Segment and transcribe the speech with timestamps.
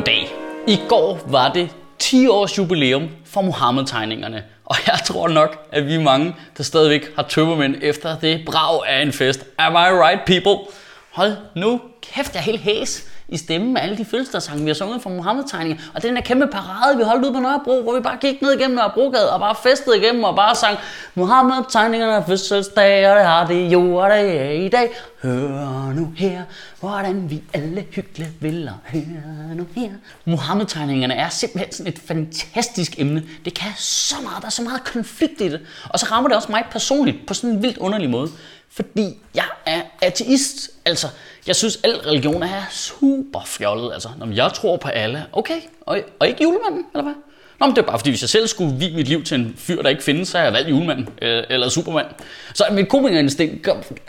[0.00, 0.32] Goddag.
[0.68, 4.44] I går var det 10 års jubilæum for Mohammed-tegningerne.
[4.64, 8.88] Og jeg tror nok, at vi er mange, der stadigvæk har tømmermænd efter det brag
[8.88, 9.44] af en fest.
[9.58, 10.72] Am I right, people?
[11.10, 14.74] Hold nu kæft, jeg er helt hæs i stemmen med alle de fødselsdagssange, vi har
[14.74, 15.82] sunget fra Mohammed-tegninger.
[15.94, 18.52] Og den der kæmpe parade, vi holdt ud på Nørrebro, hvor vi bare gik ned
[18.52, 20.78] igennem Nørrebrogade og bare festede igennem og bare sang
[21.14, 24.90] Mohammed-tegningerne er fødselsdag, og det har det jo, og det er i dag.
[25.22, 26.42] Hør nu her,
[26.80, 29.90] hvordan vi alle hyggeligt vil, hør nu her.
[30.24, 33.22] Mohammed-tegningerne er simpelthen sådan et fantastisk emne.
[33.44, 35.60] Det kan så meget, der er så meget konflikt i det.
[35.88, 38.30] Og så rammer det også mig personligt på sådan en vildt underlig måde.
[38.72, 40.70] Fordi jeg er ateist.
[40.84, 41.06] Altså,
[41.46, 43.92] jeg synes, al religion er super fjollet.
[43.92, 47.14] Altså, når jeg tror på alle, okay, og, og ikke julemanden, eller hvad?
[47.60, 49.54] Nå, men det er bare fordi, hvis jeg selv skulle give mit liv til en
[49.56, 52.06] fyr, der ikke findes, så har jeg valgt julemanden øh, eller Superman.
[52.54, 53.68] Så mit komikerinstinkt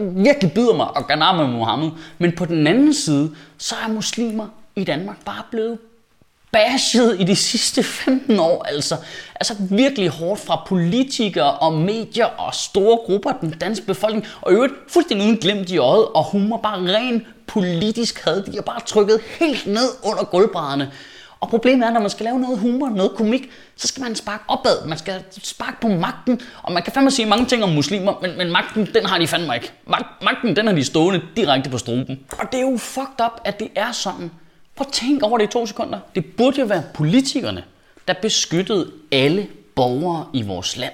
[0.00, 1.90] virkelig byder mig og gør med Mohammed.
[2.18, 4.46] Men på den anden side, så er muslimer
[4.76, 5.78] i Danmark bare blevet
[6.52, 8.96] bashed i de sidste 15 år, altså.
[9.34, 14.52] Altså virkelig hårdt fra politikere og medier og store grupper af den danske befolkning, og
[14.52, 18.42] i øvrigt fuldstændig uden glemt i øjet, og humor bare ren politisk had.
[18.42, 20.92] De er bare trykket helt ned under gulvbrædderne.
[21.40, 24.44] Og problemet er, når man skal lave noget humor, noget komik, så skal man sparke
[24.48, 24.86] opad.
[24.86, 26.40] Man skal sparke på magten.
[26.62, 29.26] Og man kan fandme sige mange ting om muslimer, men, men magten, den har de
[29.26, 29.72] fandme ikke.
[30.22, 32.20] magten, den har de stående direkte på struben.
[32.38, 34.30] Og det er jo fucked up, at det er sådan.
[34.76, 35.98] Prøv at tænk over det i to sekunder.
[36.14, 37.64] Det burde jo være politikerne,
[38.08, 40.92] der beskyttede alle borgere i vores land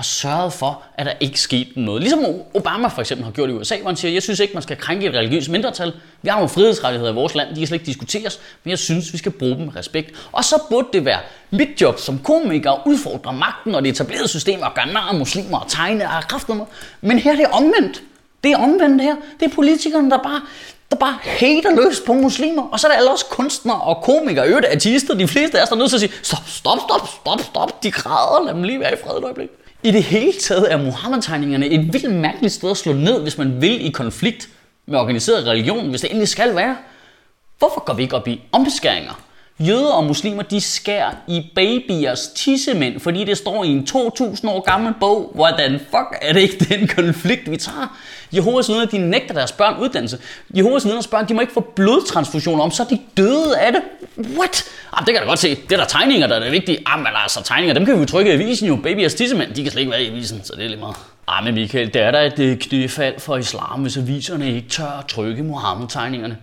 [0.00, 2.02] og sørgede for, at der ikke skete noget.
[2.02, 4.62] Ligesom Obama for eksempel har gjort i USA, hvor han siger, jeg synes ikke, man
[4.62, 5.92] skal krænke et religiøst mindretal.
[6.22, 9.12] Vi har nogle frihedsrettigheder i vores land, de kan slet ikke diskuteres, men jeg synes,
[9.12, 10.28] vi skal bruge dem med respekt.
[10.32, 14.28] Og så burde det være mit job som komiker at udfordre magten og det etablerede
[14.28, 16.66] system og gøre nar muslimer og tegne og kræfter
[17.00, 18.02] Men her er det omvendt.
[18.44, 19.16] Det er omvendt her.
[19.40, 20.40] Det er politikerne, der bare
[20.90, 22.68] der bare hater løs på muslimer.
[22.72, 25.14] Og så er der alle også kunstnere og komikere, øvrigt artister.
[25.14, 27.82] De fleste af os, der er nødt til at sige, stop, stop, stop, stop, stop.
[27.82, 29.48] De græder, lad dem lige være i fred et øjeblik.
[29.82, 33.60] I det hele taget er Muhammed-tegningerne et vildt mærkeligt sted at slå ned, hvis man
[33.60, 34.48] vil i konflikt
[34.86, 36.76] med organiseret religion, hvis det endelig skal være.
[37.58, 39.20] Hvorfor går vi ikke op i omskæringer?
[39.60, 44.60] Jøder og muslimer, de skærer i babyers tissemænd, fordi det står i en 2000 år
[44.60, 45.32] gammel bog.
[45.34, 47.98] Hvordan fuck er det ikke den konflikt, vi tager?
[48.32, 50.18] Jehovas vidner, de nægter deres børn uddannelse.
[50.54, 53.82] Jehovas vidners børn, de må ikke få blodtransfusioner om, så er de døde af det.
[54.18, 54.64] What?
[54.96, 55.54] Jamen, det kan jeg da godt se.
[55.54, 56.78] Det er der tegninger, der er det vigtige.
[56.88, 58.76] Jamen, altså, tegninger, dem kan vi jo trykke i avisen jo.
[58.76, 60.96] Babyers tissemænd, de kan slet ikke være i avisen, så det er lige meget.
[61.28, 64.98] Ej, men Michael, det er da et øh, knæfald for islam, hvis aviserne ikke tør
[64.98, 66.36] at trykke Mohammed-tegningerne.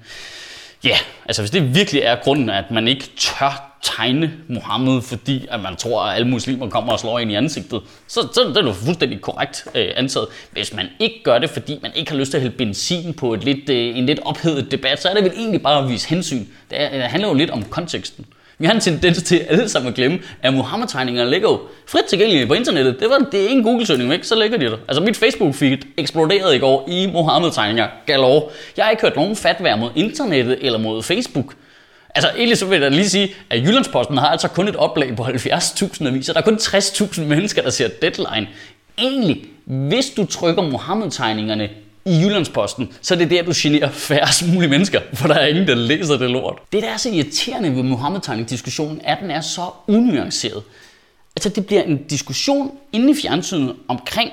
[0.83, 5.47] Ja, yeah, altså hvis det virkelig er grunden, at man ikke tør tegne Mohammed, fordi
[5.51, 8.57] at man tror, at alle muslimer kommer og slår ind i ansigtet, så, så det
[8.57, 10.27] er det fuldstændig korrekt øh, antaget.
[10.51, 13.33] Hvis man ikke gør det, fordi man ikke har lyst til at hælde benzin på
[13.33, 16.09] et lidt, øh, en lidt ophedet debat, så er det vel egentlig bare at vise
[16.09, 16.45] hensyn.
[16.69, 18.25] Det, er, det handler jo lidt om konteksten.
[18.59, 22.47] Vi har en tendens til alle sammen at glemme, at Muhammed-tegningerne ligger jo frit tilgængelige
[22.47, 22.99] på internettet.
[22.99, 24.77] Det var det er ingen Google-søgning væk, så ligger de der.
[24.87, 28.43] Altså mit Facebook-feed eksploderede i går i Muhammed-tegninger galore.
[28.77, 31.53] Jeg har ikke hørt nogen fatvær mod internettet eller mod Facebook.
[32.15, 35.23] Altså egentlig så vil jeg lige sige, at Jyllandsposten har altså kun et oplag på
[35.23, 36.33] 70.000 aviser.
[36.33, 38.47] Der er kun 60.000 mennesker, der ser deadline.
[38.97, 41.69] Egentlig, hvis du trykker Mohammed-tegningerne
[42.07, 45.67] i Jyllandsposten, så er det der, du generer færrest mulige mennesker, for der er ingen,
[45.67, 46.57] der læser det lort.
[46.73, 50.63] Det, der er så irriterende ved Mohammed-tegning-diskussionen, er, at den er så unuanceret.
[51.35, 54.31] Altså, det bliver en diskussion inde i fjernsynet omkring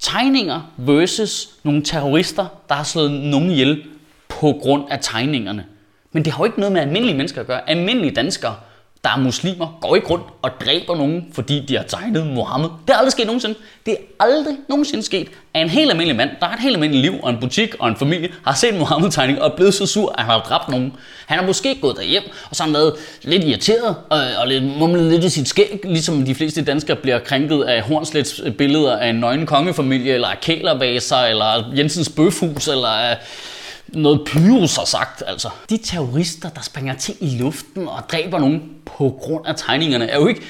[0.00, 3.82] tegninger versus nogle terrorister, der har slået nogen ihjel
[4.28, 5.64] på grund af tegningerne.
[6.12, 7.70] Men det har jo ikke noget med almindelige mennesker at gøre.
[7.70, 8.56] Almindelige danskere
[9.04, 12.68] der er muslimer, går ikke rundt og dræber nogen, fordi de har tegnet Mohammed.
[12.86, 13.54] Det er aldrig sket nogensinde.
[13.86, 17.02] Det er aldrig nogensinde sket, at en helt almindelig mand, der har et helt almindeligt
[17.02, 19.86] liv og en butik og en familie, har set en Mohammed-tegning og er blevet så
[19.86, 20.92] sur, at han har dræbt nogen.
[21.26, 22.92] Han har måske gået derhjem, og så har han været
[23.22, 27.18] lidt irriteret og, og lidt, mumlet lidt i sit skæg, ligesom de fleste danskere bliver
[27.18, 32.88] krænket af Hornslets billeder af en nøgen kongefamilie, eller af kælervaser, eller Jensens bøfhus, eller
[32.88, 33.16] af
[33.88, 35.48] noget Pyrus har sagt, altså.
[35.70, 40.20] De terrorister, der springer ting i luften og dræber nogen på grund af tegningerne, er
[40.20, 40.42] jo ikke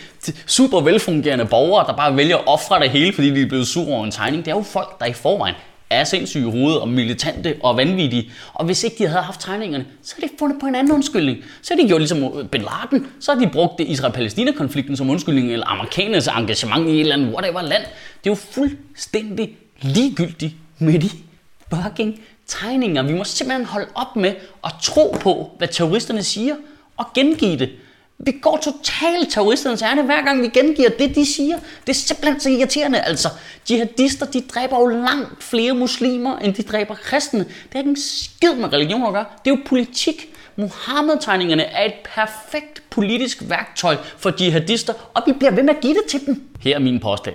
[0.47, 3.95] super velfungerende borgere, der bare vælger at ofre det hele, fordi de er blevet sure
[3.95, 4.45] over en tegning.
[4.45, 5.55] Det er jo folk, der i forvejen
[5.91, 8.31] er sindssyge i hovedet og militante og vanvittige.
[8.55, 11.39] Og hvis ikke de havde haft tegningerne, så havde de fundet på en anden undskyldning.
[11.63, 15.53] Så havde de gjort ligesom Bin Laden, så havde de brugt det Israel-Palæstina-konflikten som undskyldning,
[15.53, 17.83] eller amerikanernes engagement i et eller andet whatever land.
[18.25, 21.11] Det er jo fuldstændig ligegyldigt med de
[21.75, 23.03] fucking tegninger.
[23.03, 24.35] Vi må simpelthen holde op med
[24.65, 26.55] at tro på, hvad terroristerne siger,
[26.97, 27.71] og gengive det.
[28.19, 31.57] Vi går totalt terroristernes ærne, hver gang vi gengiver det, de siger.
[31.57, 33.01] Det er simpelthen så irriterende.
[33.01, 33.29] Altså,
[33.71, 37.39] jihadister, de dræber jo langt flere muslimer, end de dræber kristne.
[37.39, 39.25] Det er ikke en skid med religion at gøre.
[39.45, 40.33] Det er jo politik.
[40.57, 45.95] Mohammed-tegningerne er et perfekt politisk værktøj for jihadister, og vi bliver ved med at give
[45.95, 46.43] det til dem.
[46.61, 47.35] Her er min påstand.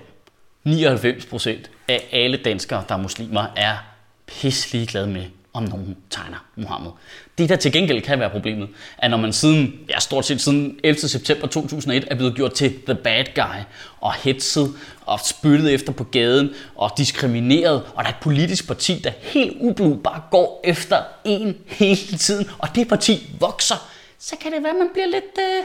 [0.68, 1.50] 99%
[1.88, 3.91] af alle danskere, der er muslimer, er
[4.40, 6.92] pisselig glad med, om nogen tegner Mohammed.
[7.38, 10.80] Det, der til gengæld kan være problemet, er, når man siden, ja, stort set siden
[10.84, 11.00] 11.
[11.00, 13.62] september 2001 er blevet gjort til the bad guy,
[14.02, 14.74] og hetset,
[15.06, 19.58] og spyttet efter på gaden, og diskrimineret, og der er et politisk parti, der helt
[19.60, 23.88] ublu bare går efter en hele tiden, og det parti vokser,
[24.20, 25.64] så kan det være, at man bliver lidt øh,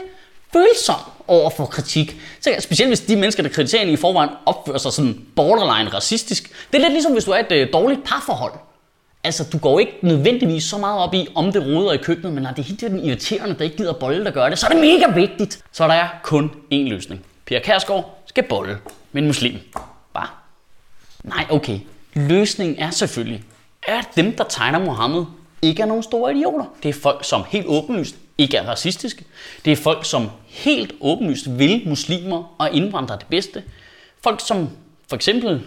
[0.53, 2.15] følsom over for kritik.
[2.41, 6.51] Så, specielt hvis de mennesker, der kritiserer en i forvejen, opfører sig sådan borderline racistisk.
[6.71, 8.53] Det er lidt ligesom, hvis du er et øh, dårligt parforhold.
[9.23, 12.43] Altså, du går ikke nødvendigvis så meget op i, om det roder i køkkenet, men
[12.43, 14.69] når det er helt den irriterende, der ikke gider bolle, der gør det, så er
[14.69, 15.63] det mega vigtigt.
[15.71, 17.25] Så der er kun én løsning.
[17.45, 18.77] Pia Kærsgaard skal bolle
[19.11, 19.59] med en muslim.
[20.13, 20.27] Bare.
[21.23, 21.79] Nej, okay.
[22.13, 23.43] Løsningen er selvfølgelig,
[23.83, 25.25] at dem, der tegner Mohammed,
[25.61, 26.65] ikke er nogen store idioter.
[26.83, 29.25] Det er folk, som helt åbenlyst ikke er racistiske.
[29.65, 33.63] Det er folk, som helt åbenlyst vil muslimer og indvandrere det bedste.
[34.23, 34.69] Folk som
[35.07, 35.65] for eksempel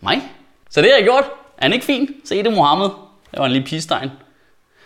[0.00, 0.22] mig.
[0.70, 1.24] Så det har jeg gjort.
[1.58, 2.08] Er han ikke fin?
[2.24, 2.88] Se det Mohammed.
[3.30, 4.10] Det var en lille pigestegn.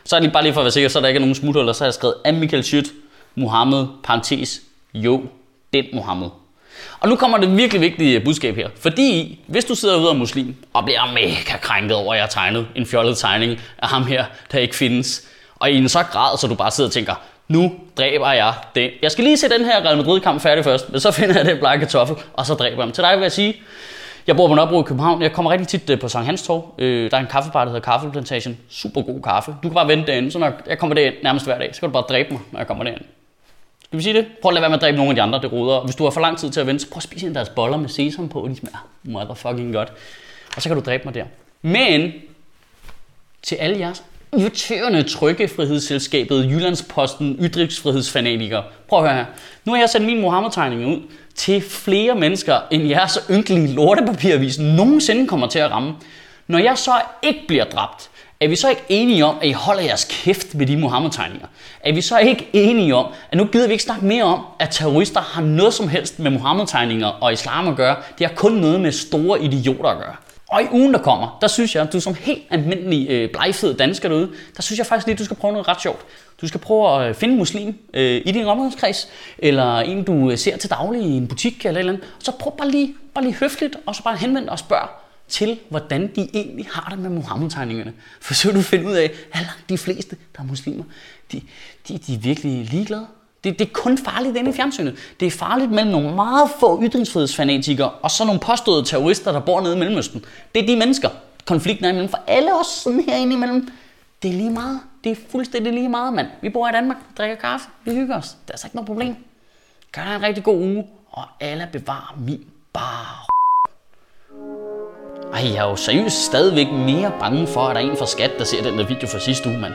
[0.05, 1.73] Så er det bare lige for at være sikker, så der ikke er nogen smuthuller,
[1.73, 2.93] så har jeg skrevet af Michael Schütt,
[3.35, 4.62] Mohammed, parentes,
[4.94, 5.25] jo,
[5.73, 6.29] den Mohammed.
[7.00, 8.69] Og nu kommer det virkelig vigtige budskab her.
[8.81, 12.31] Fordi hvis du sidder ude og muslim og bliver mega krænket over, at jeg har
[12.31, 15.23] tegnet en fjollet tegning af ham her, der ikke findes,
[15.56, 17.14] og i en så grad, så du bare sidder og tænker,
[17.49, 18.90] nu dræber jeg den.
[19.02, 21.58] Jeg skal lige se den her Real Madrid-kamp færdig først, men så finder jeg den
[21.58, 22.93] blege kartoffel, og så dræber jeg ham.
[22.93, 23.56] Til dig vil jeg sige,
[24.26, 25.23] jeg bor på Nørrebro i København.
[25.23, 26.75] Jeg kommer rigtig tit øh, på Sankt Hans Torv.
[26.78, 28.56] Øh, der er en kaffebar, der hedder Kaffeplantation.
[28.69, 29.55] Super god kaffe.
[29.62, 31.88] Du kan bare vente derinde, så når jeg kommer derind nærmest hver dag, så kan
[31.88, 33.02] du bare dræbe mig, når jeg kommer derind.
[33.87, 34.27] Skal vi sige det?
[34.43, 35.81] Prøv at lade være med at dræbe nogle af de andre, det ruder.
[35.81, 37.49] Hvis du har for lang tid til at vente, så prøv at spise en deres
[37.49, 38.47] boller med sesam på.
[38.47, 39.93] Ligesom, de smager motherfucking godt.
[40.56, 41.25] Og så kan du dræbe mig der.
[41.62, 42.12] Men
[43.43, 44.03] til alle jeres
[44.37, 48.65] irriterende trykkefrihedsselskabet Jyllandsposten ytringsfrihedsfanatikere.
[48.88, 49.25] Prøv at høre her.
[49.65, 51.00] Nu har jeg sendt min Mohammed-tegning ud
[51.35, 55.94] til flere mennesker, end jeres ynkelige lortepapiravis nogensinde kommer til at ramme.
[56.47, 56.93] Når jeg så
[57.23, 58.11] ikke bliver dræbt,
[58.41, 61.47] er vi så ikke enige om, at I holder jeres kæft med de Mohammed-tegninger?
[61.81, 64.69] Er vi så ikke enige om, at nu gider vi ikke snakke mere om, at
[64.71, 67.97] terrorister har noget som helst med Mohammed-tegninger og islam at gøre?
[68.19, 70.15] Det har kun noget med store idioter at gøre.
[70.49, 73.75] Og i ugen, der kommer, der synes jeg, at du som helt almindelig øh, blegfed
[73.75, 76.00] dansker derude, der synes jeg faktisk lige, at du skal prøve noget ret sjovt.
[76.41, 80.31] Du skal prøve at øh, finde en muslim øh, i din omgangskreds, eller en, du
[80.31, 82.09] øh, ser til daglig i en butik eller et eller andet.
[82.19, 84.88] Så prøv bare lige, bare lige høfligt, og så bare henvend og spørg
[85.28, 87.93] til, hvordan de egentlig har det med Mohammed-tegningerne.
[88.20, 90.84] For så du finde ud af, at de fleste, der er muslimer,
[91.32, 91.40] de,
[91.88, 93.06] de, de er virkelig ligeglade.
[93.44, 94.96] Det, det er kun farligt inde i fjernsynet.
[95.20, 99.61] Det er farligt mellem nogle meget få ytringsfrihedsfanatikere og så nogle påståede terrorister, der bor
[99.61, 100.25] nede i Mellemøsten.
[100.55, 101.08] Det er de mennesker,
[101.46, 102.08] konflikten er imellem.
[102.08, 103.69] For alle os sådan herinde imellem,
[104.23, 104.81] det er lige meget.
[105.05, 106.26] Det er fuldstændig lige meget, mand.
[106.43, 108.28] Vi bor i Danmark, drikker kaffe, vi hygger os.
[108.28, 109.17] Der er altså ikke noget problem.
[109.93, 113.36] Gør dig en rigtig god uge, og alle bevarer min bar.
[115.34, 118.38] Ej, jeg er jo seriøst stadigvæk mere bange for, at der er en fra skat,
[118.38, 119.73] der ser den der video fra sidste uge, mand.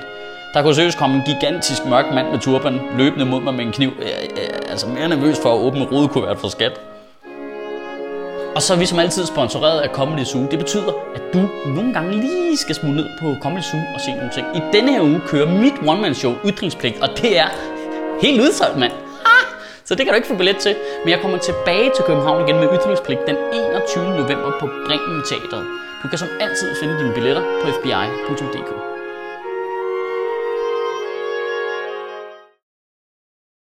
[0.53, 3.71] Der kunne seriøst komme en gigantisk mørk mand med turban løbende mod mig med en
[3.71, 3.91] kniv.
[4.01, 6.81] Jeg er altså mere nervøs for at åbne rodekuvert for skat.
[8.55, 10.47] Og så er vi som altid sponsoreret af Comedy Zoo.
[10.51, 14.11] Det betyder, at du nogle gange lige skal smutte ned på Comedy Zoo og se
[14.11, 14.47] nogle ting.
[14.55, 17.47] I denne her uge kører mit one-man-show Ytringspligt, og det er
[18.21, 18.91] helt udsolgt, mand.
[19.91, 20.75] Så det kan du ikke få billet til.
[21.03, 24.03] Men jeg kommer tilbage til København igen med Ytringspligt den 21.
[24.21, 25.65] november på Bremen Teatret.
[26.03, 28.90] Du kan som altid finde dine billetter på fbi.dk.